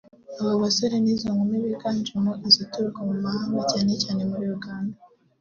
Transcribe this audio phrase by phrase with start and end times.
[0.39, 4.95] Abo basore n’izo nkumi ziganjemo izituruka mu mahanga cyane cyane muri Uganda